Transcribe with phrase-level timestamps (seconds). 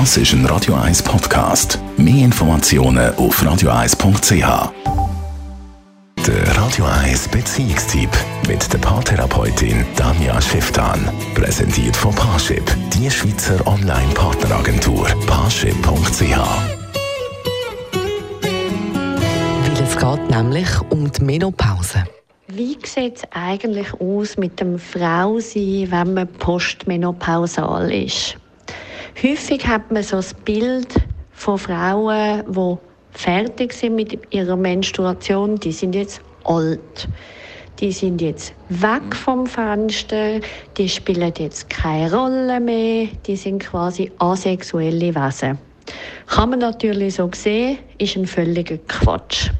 [0.00, 1.78] Das ist ein Radio 1 Podcast.
[1.96, 4.72] Mehr Informationen auf radio1.ch.
[6.26, 8.10] Der Radio 1 Beziehungstyp
[8.48, 11.08] mit der Paartherapeutin Danja Schifftan.
[11.36, 15.06] Präsentiert von Paarship, die Schweizer Online-Partneragentur.
[15.28, 16.38] Paarship.ch.
[19.62, 22.02] Weil es geht nämlich um die Menopause.
[22.48, 28.36] Wie sieht es eigentlich aus mit dem Frausein, wenn man postmenopausal ist?
[29.22, 30.92] Häufig hat man so das Bild
[31.30, 32.76] von Frauen, die
[33.16, 37.08] fertig sind mit ihrer Menstruation, die sind jetzt alt.
[37.78, 40.40] Die sind jetzt weg vom Fenster,
[40.76, 45.58] die spielen jetzt keine Rolle mehr, die sind quasi asexuelle Wesen.
[46.26, 49.50] Kann man natürlich so sehen, ist ein völliger Quatsch.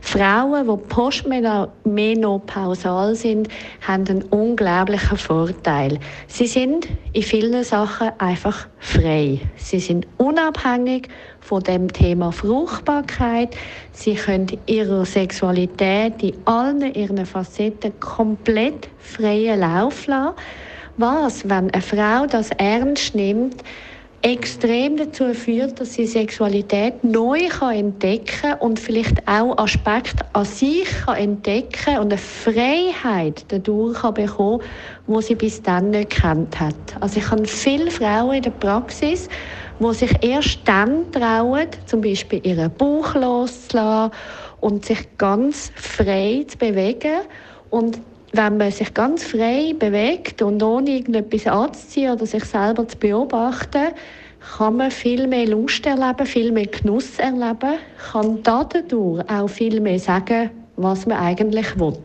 [0.00, 3.48] Frauen, die postmenopausal sind,
[3.86, 6.00] haben einen unglaublichen Vorteil.
[6.26, 9.40] Sie sind in vielen Sachen einfach frei.
[9.56, 11.08] Sie sind unabhängig
[11.40, 13.54] von dem Thema Fruchtbarkeit.
[13.92, 20.34] Sie können ihre Sexualität in allen ihren Facetten komplett freien Lauf lassen.
[20.96, 23.62] Was, wenn eine Frau das ernst nimmt,
[24.22, 30.88] extrem dazu führt, dass sie Sexualität neu kann entdecken und vielleicht auch Aspekte an sich
[31.06, 34.62] kann entdecken und eine Freiheit dadurch kann bekommen,
[35.06, 36.74] wo sie bis dann nicht kennt hat.
[37.00, 39.28] Also ich habe viele Frauen in der Praxis,
[39.78, 44.12] wo sich erst dann trauen, zum Beispiel ihren Bauch loszulassen
[44.60, 47.22] und sich ganz frei zu bewegen
[47.70, 47.98] und
[48.32, 53.88] wenn man sich ganz frei bewegt und ohne irgendetwas anzuziehen oder sich selber zu beobachten,
[54.56, 57.78] kann man viel mehr Lust erleben, viel mehr Genuss erleben,
[58.10, 61.98] kann dadurch auch viel mehr sagen, was man eigentlich will.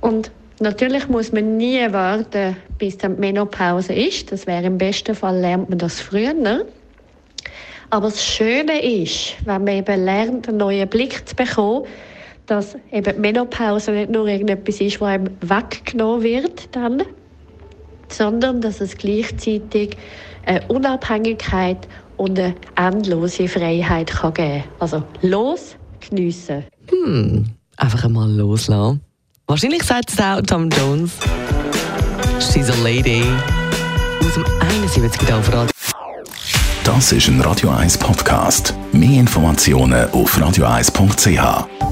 [0.00, 0.30] Und
[0.60, 4.30] natürlich muss man nie warten, bis die Menopause ist.
[4.30, 6.34] Das wäre im besten Fall lernt man das früher.
[7.90, 11.86] Aber das Schöne ist, wenn man eben lernt, einen neuen Blick zu bekommen,
[12.46, 17.02] dass eben die Menopause nicht nur irgendetwas ist, was einem weggenommen wird dann,
[18.08, 19.96] sondern dass es gleichzeitig
[20.44, 26.64] eine Unabhängigkeit und eine endlose Freiheit kann geben Also los, geniessen.
[26.88, 27.46] Hm,
[27.76, 29.00] einfach einmal loslassen.
[29.46, 31.12] Wahrscheinlich sagt es auch Tom Jones.
[32.38, 33.22] She's a lady.
[34.20, 35.32] Aus dem 71.
[35.32, 35.72] auf Radio.
[36.84, 38.74] Das ist ein Radio 1 Podcast.
[38.92, 41.91] Mehr Informationen auf radio1.ch.